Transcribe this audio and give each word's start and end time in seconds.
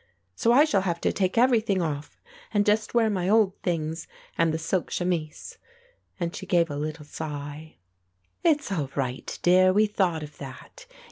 So 0.35 0.51
I 0.51 0.65
shall 0.65 0.81
have 0.81 0.99
to 1.01 1.13
take 1.13 1.37
everything 1.37 1.79
off 1.79 2.19
and 2.51 2.65
just 2.65 2.95
wear 2.95 3.07
my 3.07 3.29
old 3.29 3.53
things 3.61 4.07
and 4.35 4.51
the 4.51 4.57
silk 4.57 4.89
chemise"; 4.89 5.59
and 6.19 6.35
she 6.35 6.47
gave 6.47 6.71
a 6.71 6.75
little 6.75 7.05
sigh. 7.05 7.75
"It 8.43 8.61
is 8.61 8.71
all 8.71 8.89
right, 8.95 9.37
dear; 9.43 9.71
we 9.71 9.85
thought 9.85 10.23
of 10.23 10.39
that. 10.39 10.87